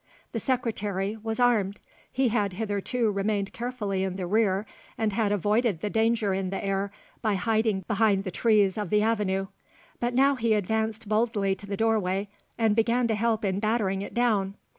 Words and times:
The 0.31 0.39
Secretary 0.39 1.15
was 1.21 1.39
armed. 1.39 1.79
He 2.11 2.29
had 2.29 2.53
hitherto 2.53 3.11
remained 3.11 3.53
carefully 3.53 4.03
in 4.03 4.15
the 4.15 4.25
rear, 4.25 4.65
and 4.97 5.13
had 5.13 5.31
avoided 5.31 5.81
the 5.81 5.91
danger 5.91 6.33
in 6.33 6.49
the 6.49 6.65
air 6.65 6.91
by 7.21 7.35
hiding 7.35 7.81
behind 7.81 8.23
the 8.23 8.31
trees 8.31 8.79
of 8.79 8.89
the 8.89 9.03
avenue; 9.03 9.45
but 9.99 10.15
now 10.15 10.33
he 10.33 10.55
advanced 10.55 11.07
boldly 11.07 11.53
to 11.53 11.67
the 11.67 11.77
doorway 11.77 12.29
and 12.57 12.75
began 12.75 13.07
to 13.09 13.13
help 13.13 13.45
in 13.45 13.59
battering 13.59 14.01
it 14.01 14.15
down. 14.15 14.55